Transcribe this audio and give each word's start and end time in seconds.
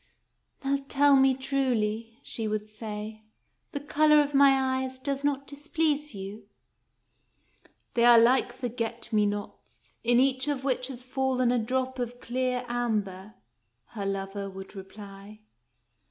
"Now 0.65 0.83
tell 0.89 1.15
me 1.15 1.35
truly," 1.35 2.17
she 2.23 2.47
would 2.47 2.67
say," 2.67 3.21
the 3.71 3.79
color 3.79 4.19
of 4.19 4.33
my 4.33 4.81
eyes 4.81 4.97
does 4.97 5.23
not 5.23 5.45
displease 5.45 6.15
you?"" 6.15 6.47
They 7.93 8.03
are 8.05 8.17
like 8.17 8.51
forget 8.51 9.13
me 9.13 9.27
nots, 9.27 9.97
in 10.03 10.19
each 10.19 10.47
of 10.47 10.63
which 10.63 10.87
has 10.87 11.03
fallen 11.03 11.51
a 11.51 11.59
drop 11.59 11.99
of 11.99 12.19
clear 12.19 12.65
amber," 12.67 13.35
her 13.89 14.07
lover 14.07 14.49
would 14.49 14.75
reply. 14.75 15.41